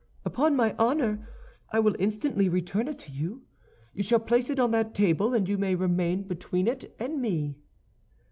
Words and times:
"Upon 0.25 0.55
my 0.55 0.73
honor, 0.79 1.29
I 1.71 1.77
will 1.79 1.95
instantly 1.99 2.49
return 2.49 2.87
it 2.87 2.97
to 2.97 3.11
you. 3.11 3.43
You 3.93 4.01
shall 4.01 4.17
place 4.19 4.49
it 4.49 4.59
on 4.59 4.71
that 4.71 4.95
table, 4.95 5.35
and 5.35 5.47
you 5.47 5.59
may 5.59 5.75
remain 5.75 6.23
between 6.23 6.67
it 6.67 6.95
and 6.99 7.21
me." 7.21 7.59